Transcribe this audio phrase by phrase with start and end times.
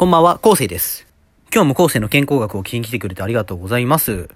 [0.00, 1.06] こんばんは、昴生です。
[1.54, 4.30] 今日も昴生の健康学を聞きに来てくれてありがとうございます。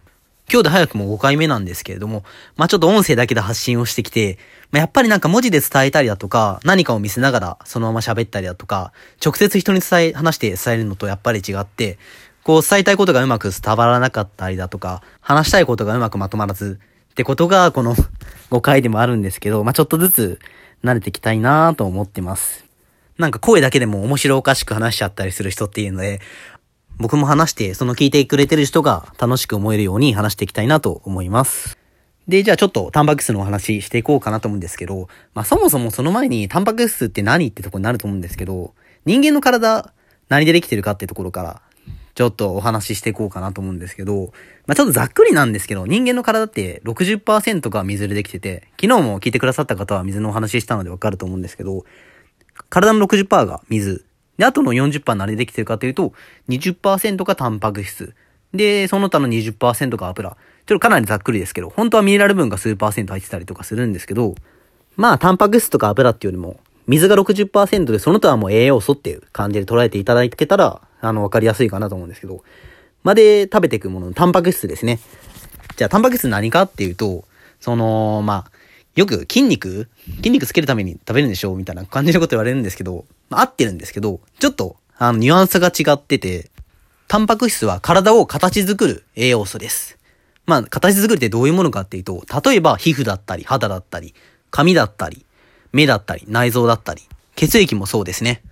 [0.53, 2.23] 今日で早くも5回目なんですけれども、
[2.59, 4.39] まあちょっと音声だけで発信をしてきて、
[4.73, 8.93] まあやっぱりなんか文字で伝えたりだとか、何かを見せながらそのまま喋ったりだとか、
[9.25, 11.99] 直接人に伝え、話して伝えるのとやっぱり違って、
[12.43, 16.79] こう伝えたいことがうまく伝わらなかったりだとか、話したいことがうまくまとまらず、
[17.13, 17.97] ってことがこの
[18.51, 20.41] 5回でもあるんですけど、まあちょっとずつ
[20.85, 22.67] 慣れていきたいなと思ってます。
[23.19, 26.21] なんか声だけでも面白おかしく話しちゃったりする人っていうので、
[26.99, 31.79] 僕も話して、その聞いてくれてる人が楽しく思えるように話していきたいなと思います。
[32.29, 38.75] で、じゃあちょっとタンパク質のお話していこうかなと思うんですけど、まあそもそもその前にタンパク質って何ってとこになると思うんですけど、
[39.05, 39.93] 人間の体
[40.29, 41.63] 何でできてるかってところから、
[42.15, 44.33] ちょっとお話ししていこうかなと思うんですけど、
[44.67, 51.85] まあちょっとざっくりなんですけど、人間の体って60%が水でできてて、昨日も聞いてくださった方は水のお話ししたのでわかると思うんですけど、
[52.69, 54.05] 体の60%が水。
[54.39, 56.13] で、あとの40%何でできてるかというと、
[56.49, 58.15] 20%がタンパク質。
[58.53, 60.31] で、その他の20%が油。
[60.31, 64.35] ちょっとかなりざっくりですけど、本当はミネラル分が数パーセント入ってたりとかするんですけど、
[64.97, 72.43] まあ、タンパク質とか油っていうよりも、水が60%で、その他はもう栄養素っていう感じで捉えていただけたら、あの、わかりやすいかなと思うんですけど、
[73.03, 75.01] まで食べていくもののタンパク質ですね。
[75.77, 77.25] じゃあ、タンパク質何かっていうと、
[77.61, 78.51] その、まあ、
[78.95, 79.89] よく筋肉？
[80.17, 81.55] 筋肉つけるために食べるんでしょ？
[81.57, 86.51] みたいな感じのこと言われるんですけど、まあ、合ってるんですけど、ちょっと、あの、ニュアンスが違ってて、
[87.09, 89.99] タンパク質は体を形作る栄養素です。
[90.47, 94.15] まあ、形作りってどういうものかっていうと、例えば皮膚だったり、肌だったり、
[94.51, 95.25] 髪だったり、
[95.73, 97.03] 目だったり、内臓だったり、
[97.35, 98.43] 血液もそうですね。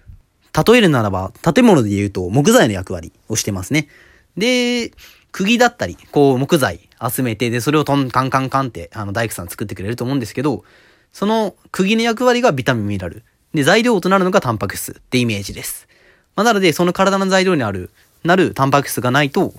[0.67, 3.89] 例えるならば、建物で言うと木材の役割をしてますね。
[4.37, 4.93] で、
[5.31, 10.65] 釘だったり、こう木材集めて、で、それをトンカンカンカンって、あの大工さん作ってくれると思うんですけど、
[11.13, 13.23] その釘の役割がビタミンミネラル。
[13.55, 15.89] で、材料となるのがタンパク質ってイメージです。
[16.37, 17.91] まあ、なので、その体の材料になる、
[18.25, 19.53] なるタンパク質がないと、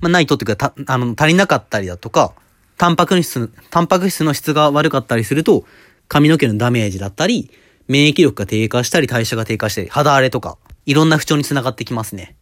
[0.00, 2.32] まあ、ないとっていうか、た、あの、足りなかったりだとか、
[2.78, 5.64] タンパク質、タンパク質の質が悪かったりすると、
[6.08, 7.50] 髪の毛のダメージだったり、
[7.88, 10.56] 免疫力が低下したり、代謝が低下したり、肌荒れとか、
[10.86, 12.36] いろんな不調につながってきますね。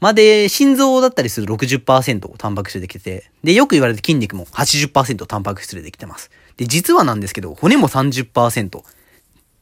[0.00, 6.30] ま、で、心臓だったりする60%をタンパク質でできてて、で、よく言われて筋肉も80%タンパク質でできてます。
[6.56, 8.82] で、実はなんですけど、骨も30%、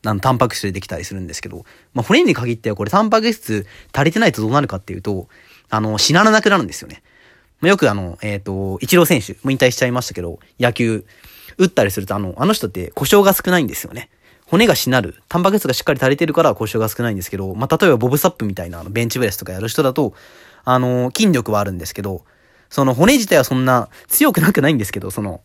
[0.04, 5.28] あの、タンパク質でできたりするんですけど、まあ、骨に限ってはこれタンパク質足りてないとどうなるかっていうと、
[5.70, 7.02] あの、死ななくなるんですよね。
[7.60, 11.04] ま、よくあの、えっ、と、イチロー選手、も引退しちゃいましたけど、野球、
[11.56, 14.10] 打ったりすると、あの、あの人って故障が少ないんですよね。
[14.50, 15.22] 骨がしなる。
[15.28, 20.14] タンパク質がしっかり足りてるから故障が少ないんですけど、まあ、例えばボブサップみたいなあのベンチプレスとかやる人だと、
[20.64, 22.24] あの、筋力はあるんですけど、
[22.70, 25.42] その骨自体はそんな強くなくないんですけど、その、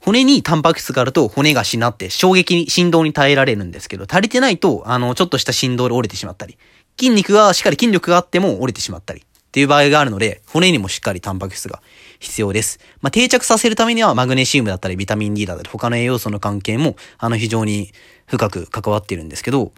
[0.00, 6.56] 骨にタンパク質があると骨がしなって衝撃に、振動に耐えられるんですけど、足りてないと、あの、ちょっとした振動で折れてしまったり、
[6.98, 11.82] 筋肉がしっかり筋力があっても折れてしまったり、っていう場合があるので、骨にもしっかりタンパク質が
[12.18, 12.80] 必要です。
[13.00, 17.92] まあ、定着させるためにはマグネシウムだったりビタミン D だったり他の栄養素の関係も、あの非常に
[18.26, 19.72] 深く関わってるんですけど、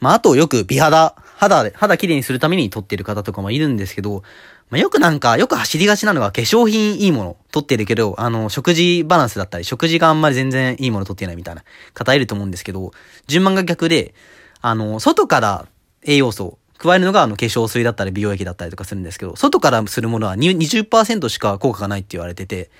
[0.00, 4.22] まあ、あとよく美肌、肌で、肌きれいにするために取ってる方とかもいるんですけど、
[4.70, 12.92] まあ、よくなんか、よく走りがちなのが化粧品いいもの取ってるけど、あの、食事バランスだったり、食事があんまり全然いいもの取ってないみたいな方いると思うんですけど、
[13.26, 14.14] 順番が逆で、
[14.60, 15.66] あの、外から
[16.02, 22.70] 栄養素加えるのがあの化粧水だったり美容液だったりとかするんですけど、外からするものは20%しか効果がないって言われてて、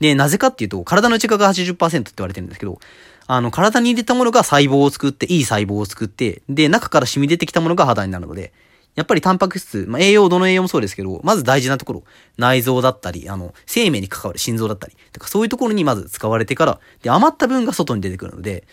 [0.00, 2.78] で、なぜかっていうと、体の内側が80%って言われてるんですけど、
[3.26, 8.52] あの、体に入れたものが細胞を作って、いい細胞を作って、で、中から染み出てきたものが肌になるので、
[8.96, 12.04] やっぱりタンパク質、まあ、栄養、どの栄養もそうですけど、まず大事なところ、
[12.36, 18.64] 内臓だったり、あの、生命に関わる心臓だったり、とかそういうところにまず使われてから、で、余った分が外に出てくるので、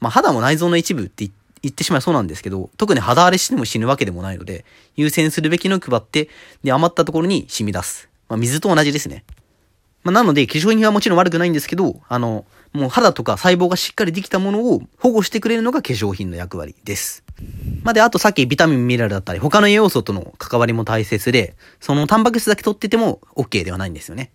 [0.00, 4.64] まあ、肌も内臓の一部って言って言ってしまいそうなんですけど、特に肌荒れしても死ぬわけでもないので、
[4.96, 6.28] 優先するべきの配って、
[6.62, 8.08] で、余ったところに染み出す。
[8.28, 9.24] まあ、水と同じですね。
[10.04, 17.24] まあ、なので、化粧品はもちろん悪くないんですけど、あの、もう肌とか細胞がしっかりできたものを保護してくれるのが化粧品の役割です。
[17.82, 24.32] まあ、で、あとさっきビタミン、ミネラルだったり、他の栄養素との関わりも大切で、そのタンパク質だけ取ってても OK ではないんですよね。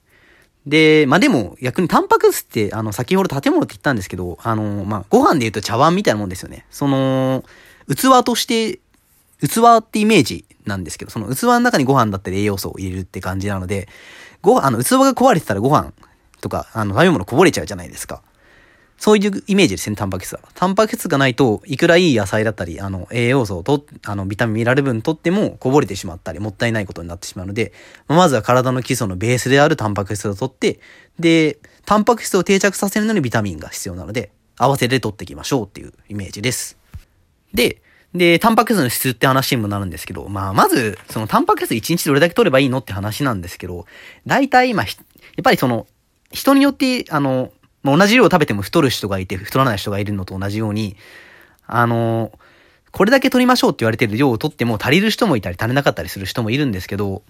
[0.65, 6.65] で、まあ、でも逆にタンパク質って、あの、先ほど建物って言ったんですけど、あの、まあ、ご飯で言うと茶碗みたいなもんですよね。
[6.71, 7.43] その、
[7.89, 8.79] 器として、
[9.45, 13.89] 器ってイメージなんですけど、その器の中にご飯だったり栄養素を入れるって感じなので、
[14.41, 15.91] ご飯、あの、器が壊れてたらご飯
[16.39, 18.21] とか、あの、食べ物こぼれちゃうじゃないですか。
[19.03, 20.39] そういうイメージですね、タンパク質は。
[20.55, 27.73] タンパク質がないと、いくらいい野菜だったり、あの、栄養素をと、あの、ビタミン、ミラル分取ってもこぼれてしまったり、もったいないことになってしまうので、
[28.07, 30.79] まずは体の基礎のベースであるタンパク質を取って、
[31.19, 36.77] で、タンパク質を定着させるのにビタミンが必要なので、合わせて取っていきましょうっていうイメージです。
[37.53, 37.81] で、
[38.15, 43.85] で、タンパク質の質って話にもなるんですけど、まあ、まず、そのタンパク質1日どれだけ取ればいいのって話なんですけど、
[44.25, 44.95] 大体今、やっ
[45.43, 45.87] ぱりその、
[46.31, 47.51] 人によって、あの、
[47.83, 50.95] 同じ量を食べても太る人がいて、太らない人がいるのと同じように、
[51.67, 52.31] あの、
[52.91, 57.23] これだけ取りましょうって言われてる量を取っても足りる人もいたり足りなかったりする人もいるんですけど、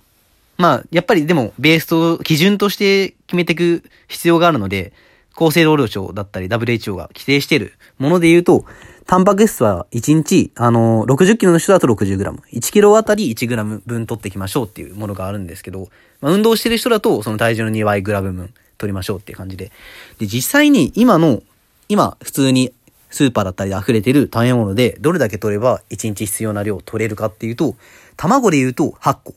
[0.58, 4.94] まあ、やっぱりでも、ベースと、基準として決めていく必要があるので、
[5.36, 8.66] 厚生労働省だったり WHO が規定しているもので言うと、
[9.08, 15.90] タンパク質は1日、あの、60キロの人だと 60g、1キロあたり 1g 分取っていきましょうっていうものがあるんですけど、
[16.22, 18.54] まあ、運動してる人だとその体重の2倍グラム分。
[18.78, 19.72] 取りましょうっていう感じで。
[20.20, 21.42] で、実際に今の、
[21.90, 22.74] 今普通に
[23.10, 27.76] スーパーだったりで溢れてる食べ物でどれだけ取れば1日必要な量取れるかっていうと、
[28.18, 29.34] 卵で言うと8個。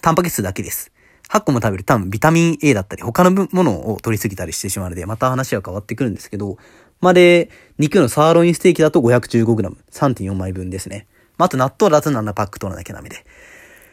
[0.00, 0.92] タンパク質だけです。
[1.28, 6.58] 8個も食べる多分ビタミン A だったり他のものを取りすぎたりしてしまうので、また話は変わってくるんですけど、
[7.00, 11.06] まで、肉のサーロインステーキだと 515g、3.4枚分ですね。
[11.38, 13.24] まあ、あと納豆だと7パック取らなきゃダメで。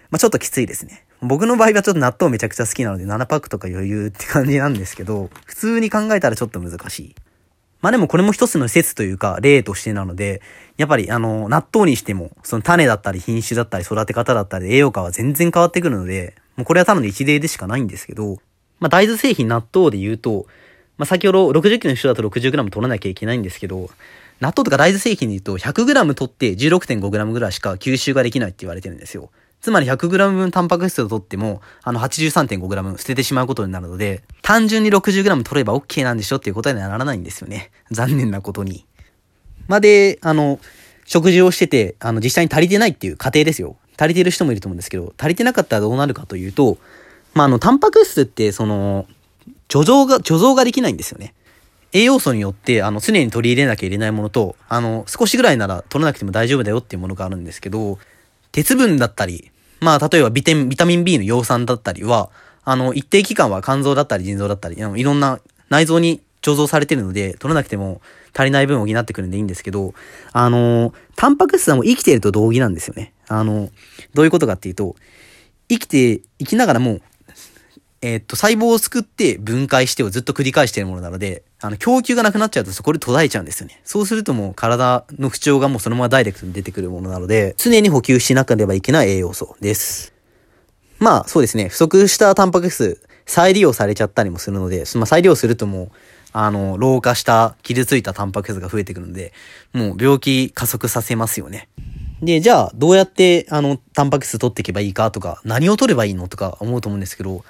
[0.10, 1.06] まあ、ちょっときついですね。
[1.22, 7.16] 僕の場合はちょっと納豆めちゃくちゃ好きなので7パックとか余裕って感じなんですけど、普通に考えたらちょっと難しい。
[7.82, 10.42] まあでもこれも一つの施設というか例としてなので、
[10.78, 18.38] やっぱりあの、納豆にしても、その種だったり品種だったり育て方だったり栄養価は全然変わってくるので、もうこれはただの一例でしかないんですけど、
[18.80, 20.46] まあ大豆製品納豆で言うと、
[20.98, 23.90] まあ、先ほど60キロの人だと 60g 取らなきゃいけないんですけど、
[24.40, 29.30] 納豆とか大豆製品で言うと 100g 取って 16.5g ぐらいしか吸収ができないって言われてるんですよ。
[29.62, 37.72] つまり 100g 分タンパク質を取っても、あの 83.5g 捨ててしまうことになるので、単純に 60g 取れば OK なんでしょっていう答えにはならないんですよね。
[37.92, 38.86] 残念なことに。
[39.68, 40.60] まで、あの、
[41.06, 43.78] 食事をしてて、あの、実際に足りてないっていう過程ですよ。
[43.98, 46.78] 足りてる人もいると思うんですけど、足りてなかったらどうなるかというと、
[47.34, 49.08] まあ、あの、タンパク質って、その、
[49.70, 51.34] 貯蔵が、貯蔵ができないんですよね。
[51.94, 58.00] 栄養素によって、あの、常に取り入れなきゃいけないものと、あの、少しぐらいなら取らなくても大丈夫だよっていうものがあるんですけど、
[58.58, 59.52] 鉄分だったり、
[59.82, 62.32] まあ、例えばビタビタミン B の葉酸だったりは、
[62.64, 65.40] あの、一定期間は肝臓だったり腎臓だったり、あのいろんな
[65.70, 68.02] 内臓に貯蔵されてるので、取らなくても
[68.36, 69.94] 足りない分を補ってくるんでいいんですけど、
[70.34, 73.14] あの、タンパク質はもう生きていると同義なんですよね。
[73.28, 73.70] あの、
[74.16, 74.96] どういうことかっていうと、
[75.70, 77.00] 生きて、生きながらも
[78.02, 83.82] えー、っと、細胞を作って分解してをずっと繰り返しているものなので、あの、供給がなくなっちゃうとそこで途絶えちゃうんですよね。
[83.84, 90.14] そうするともう体の不調がもうそのままダイレクトに出てくるものなので、常に補給しなければいけない栄養素です。
[91.00, 91.70] まあ、そうですね。
[91.70, 95.92] 不足したタンパク質、再利用されちゃったりもするので、まあ、再利用するともう、
[96.34, 99.34] あの、老化した、傷ついたタンパク質が増えてくるので、
[99.74, 101.68] もう病気加速させますよね。
[102.22, 107.44] で、じゃあ、どうやって、あの、タンパク質取っていけばいいかとか、何を取ればいいのとか思うと思うんですけど、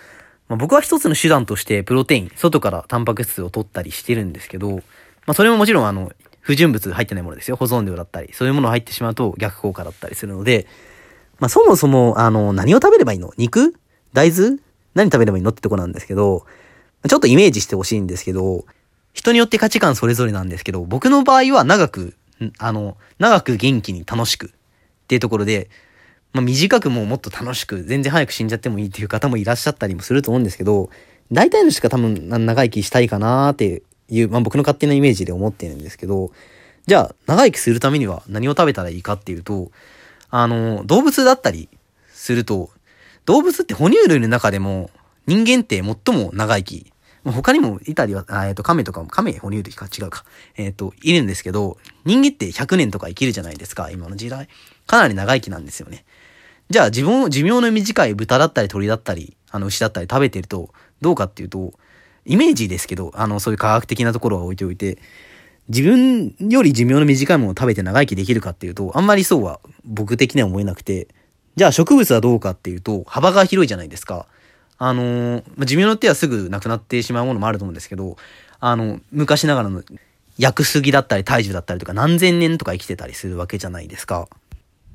[0.47, 4.81] まあ、僕は一つの手段としてプロテイン、外からタンパク質を取ったりしてるんですけど、ま
[5.27, 7.57] あ、それももちろんあの、不純物入ってないものですよ。
[7.57, 8.31] 保存料だったり。
[8.31, 10.65] そういうもの入ってしまうと逆効果だったりするので、
[11.39, 13.33] まあ、そもそも、あの、何を食べればいいの？
[13.35, 13.75] 肉？
[14.13, 14.57] 大豆？
[14.95, 16.45] 何食べればいいのってとこなんですけど、
[17.07, 18.65] ちょっとイメージしてほしいんですけど、
[19.13, 22.15] 人によって価値観それぞれなんですけど、僕の場合は長く、
[22.57, 24.49] あの、長く元気に楽しくっ
[25.07, 25.69] ていうところで、
[26.37, 30.91] まあ、短くもうもっと楽しく、全然早く死んじゃってもいいっていう方もいらっしゃったりもすると思うんですけど、
[31.31, 36.31] 大体の人が多分長生きしたいかなっていう、まあ、僕の勝手なイメージで思ってるんですけど、
[36.85, 39.71] じゃあ、長生きするためには何を食べたらいいかっていうと、
[40.29, 41.69] あの、動物だったり
[42.13, 42.69] すると、
[43.25, 44.91] 動物って哺乳類の中でも
[45.25, 46.93] 人間って最も長生き。
[47.25, 50.23] 他にもいたりは、えっ、ー、と、亀とかも、亀哺乳類か違うか。
[50.55, 54.47] えっ、ー、と、いるんですけど、人間って100年とか生きるじゃないですか、今の時代。
[54.85, 56.05] かなり長生きなんですよね。
[56.69, 61.73] じゃあ自分、寿命の短い豚だったり鳥だったり、あの牛だったり食べてると、どうかっていうと、
[62.25, 64.97] イメージですけど、あの、そういう科学的なところは置いておいて、
[65.69, 71.07] 自分より寿命の短いものを食べて長生きできるかっていうと、あんまりそうは僕的には思えなくて、
[71.55, 74.27] じゃあ植物はどうかっていうと、幅が広いじゃないですか。
[74.77, 78.17] あの、寿命によってはすぐ亡くなってしまうものもあると思うんですけど、
[78.59, 79.83] あの、昔ながらの
[80.37, 84.27] 薬杉だったり大樹だったりとか何千年とか生きてたりするわけじゃないですか。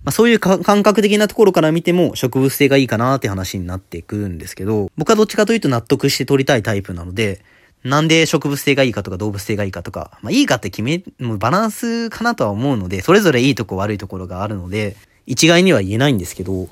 [0.05, 7.41] まあ、そういう感覚的なところから見ても植物性がいいかなって話になっていくんですけど、僕はどっちかというと納得して取りたいタイプなので、
[7.85, 16.69] なんで植物性がいいかとか動物性がいいかとか、まあいいかって決め、もうバランスかなとは思うので、それぞれいいとこ悪いところがあるので、一概には言えないんですけど、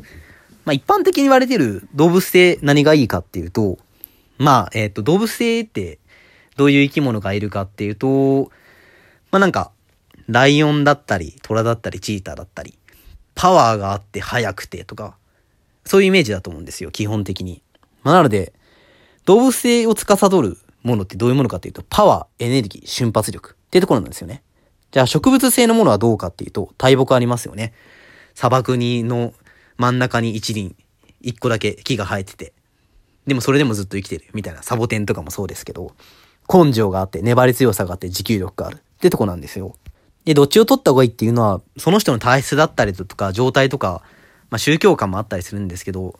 [0.64, 3.78] まあ一般的に言われてる動物性何がいいかっていうと、
[4.38, 5.98] まあ、えっ、ー、と、動物性って
[6.56, 8.50] どういう生き物がいるかっていうと、
[9.30, 9.70] まあなんか、
[10.28, 12.74] ライオンだったり、トラだったり、チーターだったり、
[13.40, 15.16] パワーがあって速くてとか、
[15.86, 17.62] そういうイメージだと思うんですよ、基本的に。
[18.02, 18.52] まあ、なので、
[19.24, 24.42] 動物性を司るものってどういうものかっていうと、パワー、エネルギー、瞬発力っていうところなんですよね。
[24.90, 27.72] じゃあ植物性のものはどうかっていうと、大木ありますよね。
[28.34, 29.32] 砂漠にの
[29.78, 30.76] 真ん中に一輪、
[31.22, 32.52] 一個だけ木が生えてて、
[33.26, 35.94] でもそれでもずっと生きてるみたいなサボテンとかもそうですけど、
[36.46, 39.76] 根性があって、粘り強さがあって、持久力があるってとこなんですよ。
[40.24, 44.02] で、どっちを取った方がいいっていうのは、その人の体質だったりとか、状態とか、
[44.50, 46.18] まあ宗教観もあったりするんですけど、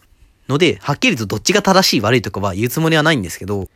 [0.48, 3.68] ので、はっきりとどっちが正しい悪いとかは言うつもりはないんですけど、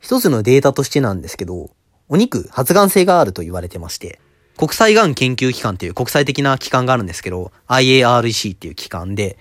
[0.00, 1.70] 一つのデータとしてなんですけど、
[2.08, 4.20] お肉発がん性があると言われてまして、
[4.56, 9.38] 国際がん研究機関っていう国際的な機関があるんですけど、IARC っていう機関で、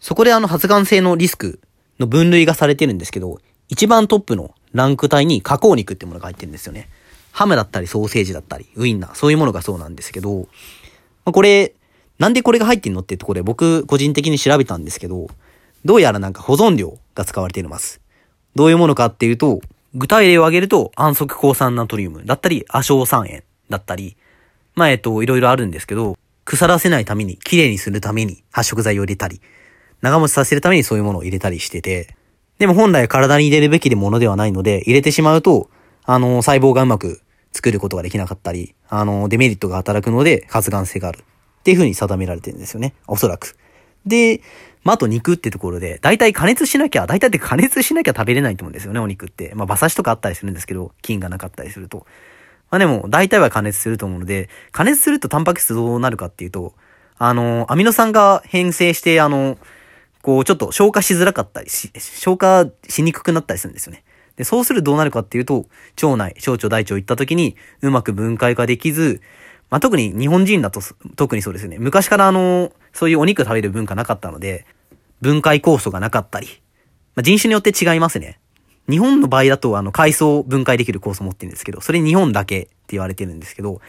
[0.00, 1.60] そこであの発がん性のリスク
[1.98, 6.88] の分類がされてるんですけど、一番トップのランク帯に加工肉ってものが入ってるんですよね。
[7.34, 10.46] ハムだったりソーセージだったり、ウインナー、そういうものがそうなんですけど、ま
[11.30, 11.74] あ、これ、
[12.20, 15.26] なんでこれが入ってんのっていうところで僕個人的に調べたんですけど、
[15.84, 18.00] どうやらなんか保存料が使われています。
[18.54, 19.60] どういうものかっていうと、
[19.96, 24.16] 具体例を挙げると安息抗酸ナトリウムだったり、亜硝酸塩だったり、
[24.76, 29.40] まあ、えっと、いろいろあるんですけど、腐らせないために、綺麗にするために発色剤を入れたり、
[30.02, 32.14] 長持ちさせるためにそういうものを入れたりしてて、
[32.60, 35.68] でも本来体に入れるべきものではないので、入れてしまうと、
[36.04, 37.22] あの、細胞がうまく
[37.54, 41.20] 作ることができなかったり、あの、デメリットが働くので、発がん性がある。
[41.20, 42.92] っていう風に定められてるんですよね。
[43.06, 43.56] おそらく。
[44.04, 44.42] で、
[44.82, 49.52] まあ、あと肉ってところで、大体加熱しなきゃ、大体って加熱しなきゃ食べれないと思うんですよね、お肉って。
[49.54, 52.06] まあ、馬刺しとかあったりするんですけど、菌がなかったりすると。
[52.70, 56.74] まあでも、大体は加熱すると思うので、加熱するとタンパク質どうなるかっていうと、
[57.18, 59.56] あの、アミノ酸が変性して、あの、
[60.20, 64.03] こう、ちょっと消化しづらかったりし、消化しにくくなったりするんですよね。
[64.36, 65.66] で、そうするとどうなるかっていうと、
[66.02, 69.20] 腸内、小腸大腸行った時に、うまく分解ができず、
[69.70, 70.80] まあ、特に日本人だと、
[71.16, 71.78] 特にそうですね。
[71.78, 74.66] 昔からあの、そういうお肉食べる文化なかったので、
[75.20, 76.48] 分解酵素がなかったり、
[77.14, 78.38] まあ、人種によって違いますね。
[78.88, 83.80] 日本の場合だと、あの、海藻分解できる酵素持ってるんですけど、それ日本だけって言われてるんですけど、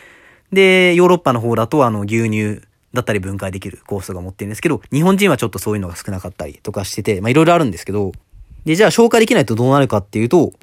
[0.53, 2.61] で、ヨーロッパの方だと、あの、牛乳
[2.93, 8.13] だったり分解できる酵素が持ってるんですけど、日本人はちょっとそういうのが少なかったりとかしてて、まあ、いろいろあるんですけど、
[8.65, 10.53] で、じゃあ消化できないとどうなるかっていうと、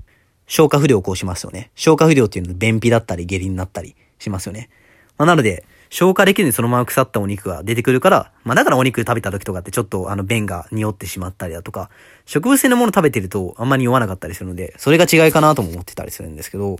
[0.47, 1.71] 消化不良を起こしますよね。
[1.75, 4.69] 消化不良っていうのは便秘だったり下痢になったりしますよね。
[5.17, 11.91] まあ、なので、消化できずにそのまま腐ったお肉が出てくるから、まあだからお肉食べた時とかってちょっとあの便が匂ってしまったりだとか、
[12.25, 16.79] 植物性のもの食べてるとあんまり酔わなかったりするので、それが違いかなとも思ってたりするんですけど、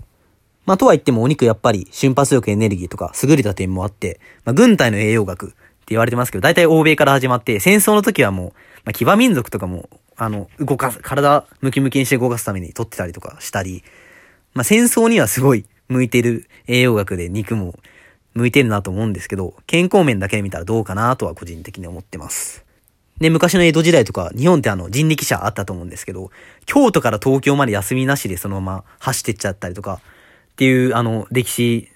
[0.65, 5.55] まあとは言ってもお肉やっぱり瞬発力エネルギーとか優れた点もあって、まあ軍隊の栄養学って
[5.89, 8.53] 言われてますけど、大体欧米から始まって戦争の時はもう、
[8.83, 13.83] まあ騎馬民族とかも、あの、動かす、体ムキムキにして動かすために取ってたりとかしたり、
[14.53, 17.75] まあ戦争にはすごい向いてる栄養学で肉も
[18.33, 22.63] 向いてるなと思うんですけど、健康面だけで見たらどうかなとは個人的に思ってます。
[23.19, 26.31] で、昔の江戸時代とか、日本ってあの人力車あったと思うんですけど、
[26.65, 30.01] 京都から東京まで休みなしでそのまま走ってっちゃったりとか、
[30.53, 31.89] っていうあの歴史、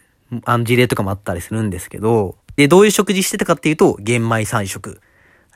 [0.46, 5.00] あの事例とかもあったりするんですけど、で、どういう食事してたかっていうと、玄米菜食。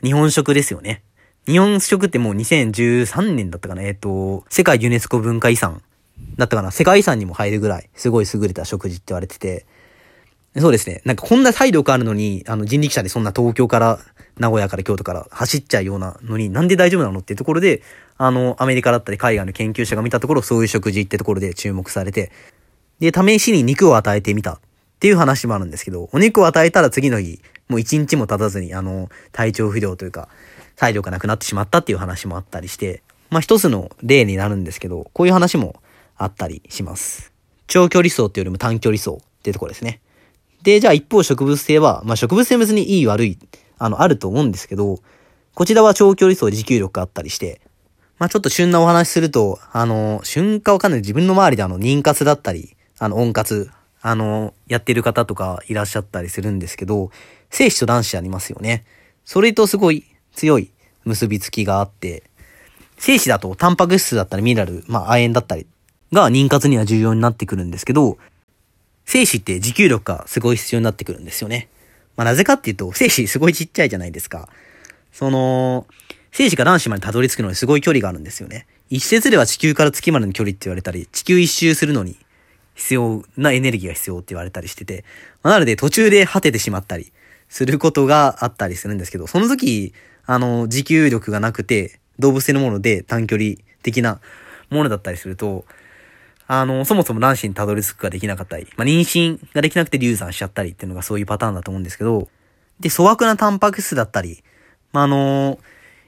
[0.03, 1.03] 日本食ですよね。
[1.51, 3.81] 日本食ってもう2013年だったかな。
[3.81, 5.81] えっ、ー、と、世界ユネスコ文化遺産
[6.37, 6.71] だったかな。
[6.71, 9.65] 世界遺産にも入るぐらい、すごい優れた食事って言われてて、
[10.57, 11.01] そうですね。
[11.03, 13.99] なんかこんな体力あるのに、あの人力車でそんな東京から
[14.39, 17.81] 名古屋から京都から走っちゃうようなのになんで大丈夫なのっていうところで、
[18.17, 22.31] あの、アメリカだったり海外の研究者が見たところ、そういう食事ってところで注目されて、
[23.01, 24.61] で、試しに肉を与えてみた。
[25.01, 30.29] っていう話もあるんですけど、お肉を与えたら次の日、もう一日も経たずに、あの、体調不良というか、
[30.81, 35.75] 体力がなくなってしまったっていう話もあったりして、まあ一つの例になるんですけど、こういう話も
[36.17, 37.31] あったりします。
[37.67, 40.01] 長距離走っていうよりも短距離走っていうところですね。
[40.63, 43.37] で、じゃあ一方植物性は、まあ植物性別にいい悪い、
[43.77, 44.97] あの、あると思うんですけど、
[45.53, 47.61] こちらは長距離走持久力があったりして、
[48.17, 53.69] まあちょっと旬なお話すると、あの、旬かわかんない自分の周りであの、妊活だったり、あの、温活、
[54.01, 57.11] あの、やってる方とかいらっしゃったりするんですけど、
[57.51, 58.83] 精子と卵子ありますよね。
[59.25, 60.71] それとすごい強い
[61.05, 62.23] 結びつきがあって、
[62.97, 65.65] 精子だとタンパク質だったりミネラル、まあ亜鉛だったり
[66.11, 68.17] が妊活には重要になってくるんですけど、
[69.05, 71.69] 精子って持久力がすごい必要になってくるんですよね。
[72.15, 74.49] まあなぜかっていうと、精子すごいちっちゃいじゃないですか。
[75.11, 75.87] その、
[76.31, 78.67] 精子が卵子までたどり着くのにすごい距離があるんですよね。
[78.89, 82.17] 一説では地球から月までの距離って言われたり、地球一周するのに
[82.75, 85.03] 必要なエネルギーが必要って言われたりしてて、
[85.43, 87.11] まあ、なので途中で果ててしまったり
[87.49, 89.93] することがあったりするんですけど、その時、
[90.25, 94.19] あの、持久力がなくて、動物性のもので短距離的な
[94.69, 95.65] ものだったりすると、
[96.47, 102.27] あの、そもそも卵子にたどり着くができなかったり、まあ、妊娠ができなくて流産しちゃったりっていうのがそういうパターンだと思うんですけど、
[102.79, 104.43] で、粗悪なタンパク質だったり、
[104.91, 105.59] まあ、あの、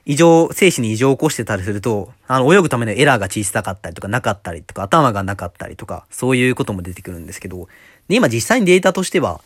[0.06, 7.68] 異常、精子に異常を起こしてたりすると、あの、泳ぐためのエラーが小さかったりとかなかったりとか、頭がなかったりとか、そういうことも出てくるんですけど、
[8.08, 9.40] で、今実際にデータとしては、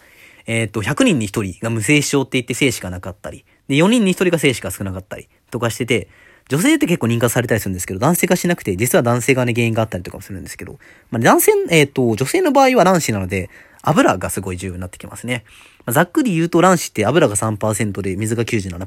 [0.47, 6.09] えっ、と、100人に1人が無精子症って言って精子がなかったり、で、4人に1人が精子が少なかったりとかしてて、
[6.49, 10.79] 女性って結構認可されたりするんですけど、男性がしなくて、実は男性がね、原因があったりとかもするんですけど、
[11.11, 13.51] まあ、男性、えっ、と、女性の場合は卵子なので、
[13.83, 15.45] 油がすごい重要になってきますね。
[15.85, 18.79] まあ、ざっくり言うと卵子って油が3%で水が97%。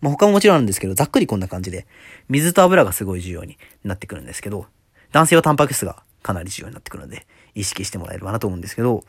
[0.00, 1.86] まあ、他ももちろんあるんですけど、ざっくりこんな感じで、
[2.30, 4.66] 水と油がすごい重要になってくるんですけど、
[5.12, 9.04] 男性はタンパク質がかなり重要になってくるので、意識してもらえればなと思うんですけど、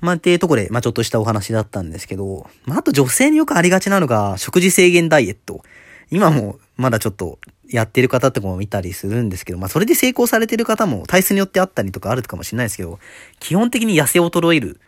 [0.00, 5.62] まあ、っていうところで、まあ、ちょっとしたお話だったんですけど、まあ、あと女性によくありがちなのが、食事制限ダイエット。
[6.10, 7.38] 今も、まだちょっと、
[7.70, 12.98] やってる方とかも見たりするんですけど、まあ、それで成功されてる方も体質によってあったりとかあるかもしれないですけど、
[13.40, 14.80] 基本的に痩せ衰える。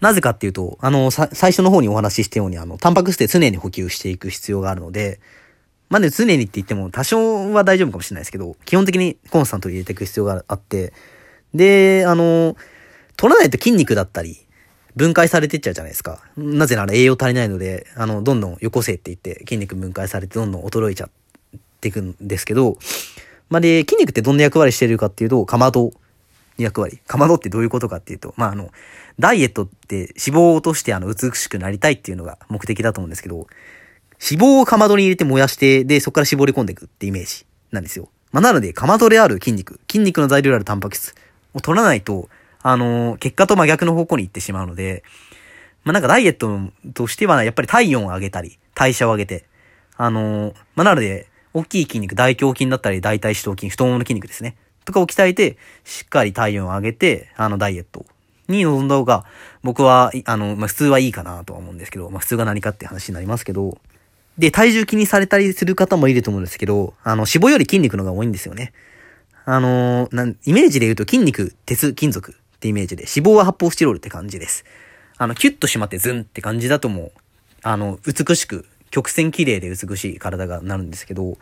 [0.00, 5.20] なぜかっていうと、あの、最初の方にお話ししたように、あの、タンパク質で常に補給していく必要があるので、
[5.88, 10.92] まあね、常にって言っても多少は大丈夫かもしれないですけど、基本的にコンスタントに入れていく必要があって、
[11.54, 12.56] で、あの、
[13.16, 14.45] 取らないと筋肉だったり、
[14.96, 16.20] 分解されてっちゃうじゃないですか。
[16.36, 21.10] なぜなら栄養足りないので、あの、どんどんよこせって言って筋肉分解されてどんどん衰えちゃっ
[21.80, 22.78] ていくんですけど、
[23.50, 25.92] まあ、で、筋肉ってどんな役割してるかっていうと、かまど
[26.58, 26.98] 役割。
[27.06, 28.70] かまどってどういうことかっていうと、まあ、あの、
[29.18, 33.46] ダイエットって脂肪を落としてあの、美しくなりたいっていうのが目的だと思うんですけど、
[34.18, 38.08] 脂肪をかまどに入れて燃やして、で、そこから絞り込んでいくってイメージなんですよ。
[38.32, 41.14] まあ、なので、かまどである筋肉、筋肉の材料であるタンパク質
[41.54, 42.28] を取らないと、
[42.68, 45.04] あの、結果と真逆の方向に行ってしまうので、
[45.84, 46.58] まあ、なんかダイエット
[46.94, 49.44] としては、やっぱり体温を上げたり、代謝を上げて、
[49.96, 54.56] あの、まあ、なので、大きい筋肉、大胸筋だったり、大腿四頭筋、太ももの筋肉ですね。
[54.84, 58.04] とかを鍛えて、しっかり体温を上げて、あの、ダイエット
[58.48, 59.24] に臨んだ方が、
[59.62, 63.78] 僕は、あの、まあ、普通はいいかなとは思うんですけど、まあ、普通が何かって話になりますけど、
[64.38, 68.72] で、体重気にされたりする方もいると思うんですけど、あの、脂肪より筋肉の方が多いんですよね。
[69.44, 72.34] あの、なん、イメージで言うと筋肉、鉄、金属
[72.66, 74.64] ってイメージで、脂肪は発泡スチロールって感じです。
[75.18, 77.12] あの、キュッと締まってズンって感じだともう、
[77.62, 81.38] あの、美しく、曲線綺麗で美しい体がなるんですけど、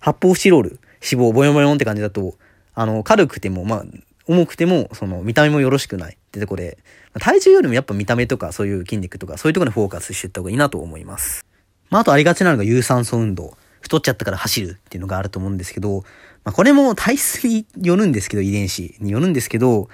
[0.00, 2.34] 発泡スチロール、脂肪ボヨボヨンって感じだと、
[2.74, 3.84] あの、軽くても、まあ、
[4.26, 6.78] 重くても、その、見た目もよろしくないってとこで、
[7.20, 11.44] 体重よりもやっぱ見た目とか、そういう筋肉とか、そういうところにフォーカスしていった方がいいなと思います。
[11.90, 13.56] まあ、あとありがちなのが有酸素運動。
[13.80, 16.04] 太っちゃったから走るっていうのがあると思うんですけど、
[16.42, 19.88] まあ、これも体質によるんですけど、遺伝子によるんですけど、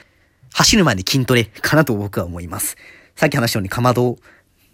[0.52, 2.76] 走る前に筋トレかなと僕は思います。
[3.16, 4.18] さっき話したようにかまど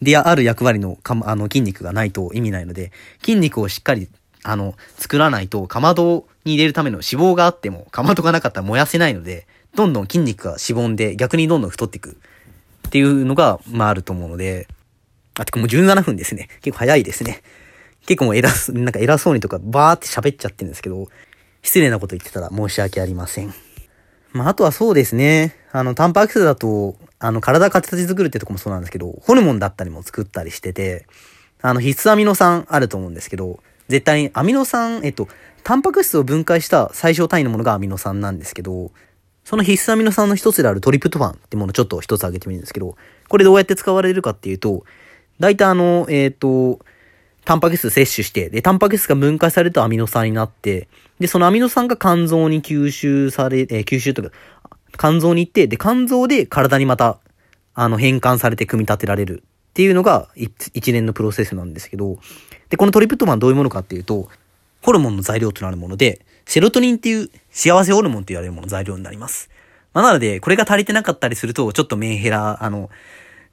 [0.03, 4.09] である役割のか、あの筋肉がないと意味ないので、筋肉をしっかり、
[4.43, 12.19] あの、作らないと、かまどに入れるための脂肪があっても、かまどがなかったら燃やせないので、どんどん筋肉がしぼんで、逆にどんどん太っていく
[12.89, 14.69] っていうのが、まああると思うので、
[15.39, 16.49] あ、てかもう17分ですね。
[16.63, 17.43] 結構早いですね。
[18.07, 21.09] 結構もう偉、なんか偉そうにとかバーって喋っちゃってるんですけど、
[21.63, 23.66] 失礼なこと言ってたら申し訳ありません。
[24.37, 25.57] まあ、あとはそうですね。
[25.73, 31.07] あの、タンパク質だと、あの、体形作るってとこもそうなんですけど、ホルモンだったりも作ったりしてて、
[31.63, 35.29] あの、必須アミノ酸あると思うんですけど、絶対にアミノ酸、えっと、
[35.65, 38.93] タンパク質を分解した最小単位のものがアミノ酸なんですけど、
[39.45, 42.97] その必須アミノ酸の一つであるトリプトファンってものをちょっと一つ挙げてみるんですけど、
[43.29, 44.85] これどうやって使われるかっていうと、
[45.39, 46.81] 大体あの、えっ、と、
[47.47, 50.89] タンパク質摂取して、で、タンパク質が分解されるとアミノ酸になって、
[51.21, 54.31] で、そのアミノ酸が肝臓に吸収され、えー、吸収とか、
[54.99, 57.21] 肝臓に行って、で、肝臓で体にまた、
[57.75, 62.19] あの、変換されて組み立てられるっていうのが一連のプロセスなんですけど、
[62.69, 64.29] で、このトリプトファンどういうものかっていうと、
[64.83, 69.51] ホルモンの材料となるもので、セロトニンっていう幸せホルモンと言われるもの材料になります。
[69.93, 72.91] まあ、なので、これが足りてなかったりすると、ちょっとメンヘラ、あの、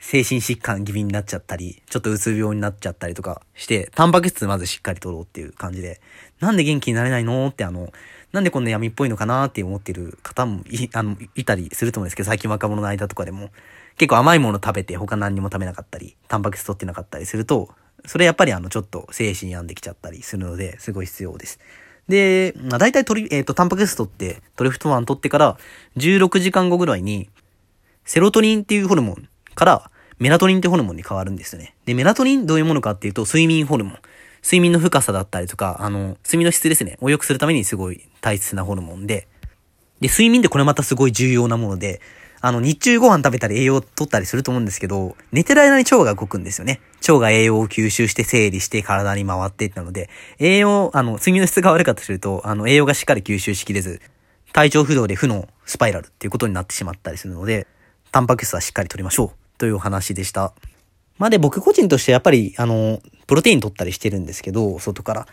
[0.05, 6.01] 精神疾患気味になっちゃったり、ちょっとうつ病になっちゃったりとかして、タンパク質まずしっかり取ろうっていう感じで、
[6.41, 7.91] なんで元気になれないのってあの、
[8.33, 13.49] なんでこんな闇っぽいのかなって思ってる方もい、あの、いたりすると思うんですけど、最近若者の間とかでも、
[13.97, 17.69] 結構甘いもの食べて他何にも食べなかったり、タンパク質取ってなかったりすると、
[18.05, 21.59] それやっぱりあの、ちょっと精神病んできちゃったりするので、すごい必要です。
[22.09, 25.57] で、まあ、大体取り、えっ、ー、と、タンパク質取って、トリフトファン取ってから、
[25.95, 27.29] 16時間後ぐらいに、
[28.03, 29.89] セロトニンっていうホルモンから、
[30.19, 31.75] メラトニンってホルモンに変わるんですよね。
[31.85, 33.97] で、メラトニンどういうものかっていうと、睡眠ホルモン。
[34.43, 36.97] 睡眠の深さだったりとか、あの、睡眠の質ですね。
[37.01, 39.27] を良くするためにすごい大切なホルモンで。
[40.01, 42.01] で、睡眠ってこれまたすごい重要なもので、
[42.41, 46.81] あの、日中ご飯食べたり栄養を取ったりすると思うんですけど、寝てる間に腸が動くんですよね。
[47.07, 54.01] 腸が栄養を吸収して整理して体に回っていったので、栄養、あの、睡眠の質が悪かったとすると、あの、栄養がしっかり吸収しきれず、
[54.51, 57.65] 体調不良で負のスパイラルっていうことになってしまったりするので、
[58.11, 59.42] タンパク質はしっかり取りましょう。
[59.63, 60.51] というお話でした。
[61.17, 65.27] まあで、僕個人としてやっぱり、あの、プロテイン取ったりしてるんですけど、外から。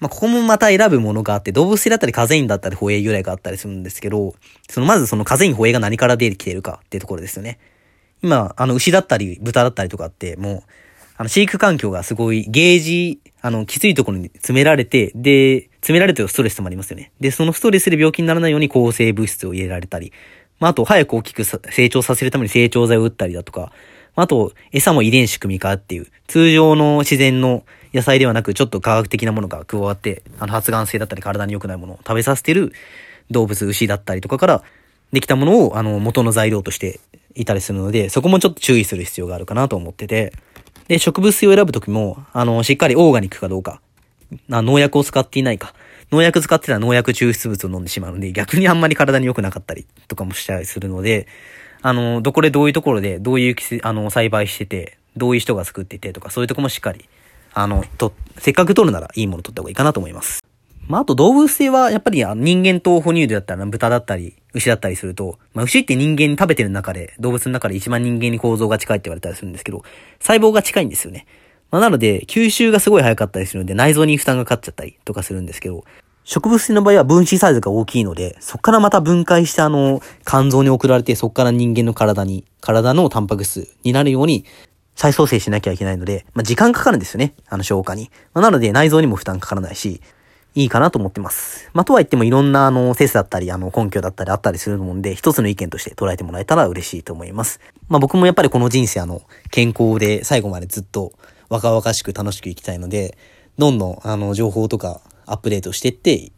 [0.00, 4.34] まあ、ここもまた選ぶものがあって、動物性だったりカゼインだったりホエイ由来があったりするんですけど、
[4.68, 7.60] そのまずそのカゼインホエイが何から出てきてるかっていうところですよね。
[8.22, 10.62] 今、あの、牛だったり、豚だったりとかって、もう、
[11.16, 17.12] あの、飼育環境がすごい、ゲージ、あの、きついところに詰められて、で、詰められてるストレスもありますよね。
[17.20, 20.12] で、そのストレスで病気にならないように抗生物質を入れられたり、
[20.60, 23.72] まあ、あと、早く大きく成長させるために成長剤を打ったりだとか、
[24.14, 32.72] まあと、餌も遺伝子組み換わっていう、通常の自然の野菜ではなく、ちょっと科学的なものが加わって、あの、発がん性だったり体に良くないものを食べさせてる
[33.30, 34.62] 動物、牛だったりとかから、
[35.12, 37.00] できたものを、あの、元の材料として
[37.34, 40.32] いたりするので、そこもちょっと注意する必要があるかなと思ってて、
[40.88, 43.80] で、植物性を選ぶときも、あの、しっかりオーガニックかどうか、
[44.48, 45.74] 農薬を使っていないか、
[46.12, 51.28] 農薬使ってたら農薬抽出物を飲んでしまうので、逆にあんまり体に良くなかったりとかもしたりするので、
[51.82, 57.08] あの、どこでどういうところで、どういう、あの、栽培してて、どういう人が作っててとか、そういうとこもしっかり、
[57.52, 60.42] あの、と、せっかく取るならいいもの取った方がいいかなと思います。
[60.88, 69.84] まあ、あと動物性は、やっぱり人間と哺乳類だったら豚だったり、牛だったりすると、まあ、牛って人間に食べてる中で、動物の中で一番人間に構造が近いって言われたりするんですけど、
[70.18, 71.26] 細胞が近いんですよね。
[71.70, 75.84] まあ、なので、吸収がすごい早かったりするので、内臓に負担がかかっちゃったりとかするんですけど、
[76.24, 84.44] 植物性の場合は分子サイズが大きいので、そこからまた分解してあの、肝臓に送られて、そこから人間の体に、体のタンパク質になるように、
[84.96, 87.34] 再創生しなきゃいけないので、まあ、時間かかるんですよね。
[87.48, 88.10] あの消化に。
[88.34, 90.02] まあ、なので内臓にも負担かからないし、
[90.54, 91.70] いいかなと思ってます。
[91.72, 97.60] まあ、とは言ってもいろんなあの、説だったり、あの、根拠だったりあったりすると思うんで、一つの意見として捉えてもらえたら嬉しいと思います。
[97.88, 101.12] まあ、僕もやっぱりこの人生あの、健康で最後までずっと
[101.50, 103.18] 若々しく楽しく生きたいので、
[103.58, 106.32] どんどんあの、情報とかアップデートしていって、い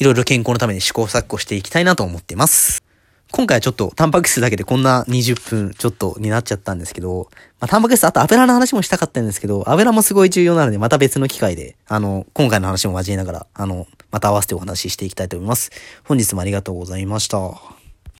[0.00, 2.82] ろいろ健康のために試行錯誤していきたいなと思ってます。
[3.30, 15.72] 今回はちょっとタンパク質だけでこんな20分ちょっとになっちゃったんですけど、まあ、タンパク質あと油の話もしたかったんですけど、油もすごい重要なのでまた別の機会で、あの、今回の話も交えながら、あの、また合わせてお話ししていきたいと思います。
[16.04, 17.73] 本日もありがとうございました。